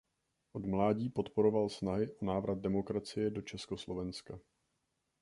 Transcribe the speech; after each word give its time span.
Od 0.53 0.65
mládí 0.65 1.09
podporoval 1.09 1.69
snahy 1.69 2.09
o 2.11 2.25
návrat 2.25 2.57
demokracie 2.59 3.29
do 3.29 3.41
Československa. 3.41 4.39